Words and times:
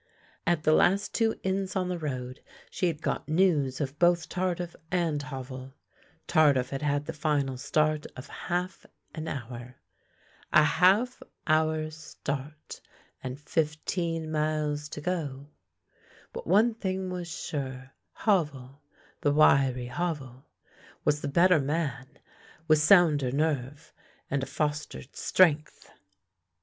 At 0.47 0.63
the 0.63 0.73
last 0.73 1.13
two 1.13 1.39
inns 1.43 1.75
on 1.75 1.87
the 1.87 1.99
road 1.99 2.41
she 2.71 2.87
had 2.87 3.03
got 3.03 3.29
news 3.29 3.79
of 3.79 3.99
both 3.99 4.29
Tardif 4.29 4.75
and 4.89 5.21
Havel. 5.21 5.75
Tardif 6.25 6.71
had 6.71 6.81
had 6.81 7.05
the 7.05 7.13
final 7.13 7.55
start 7.55 8.07
of 8.15 8.27
half 8.27 8.83
an 9.13 9.27
hour. 9.27 9.75
A 10.51 10.63
half 10.63 11.21
hour's 11.45 11.95
start, 11.95 12.81
and 13.23 13.39
fifteen 13.39 14.31
miles 14.31 14.89
to 14.89 15.01
go! 15.01 15.49
But 16.33 16.47
one 16.47 16.73
thing 16.73 17.11
was 17.11 17.27
sure, 17.27 17.91
Havel— 18.13 18.81
the 19.21 19.31
wiry 19.31 19.85
Havel— 19.85 20.47
was 21.05 21.21
the 21.21 21.27
better 21.27 21.59
man, 21.59 22.17
with 22.67 22.79
sounder 22.79 23.31
nerve 23.31 23.93
and 24.31 24.41
a 24.41 24.47
fostered 24.47 25.15
strength. 25.15 25.91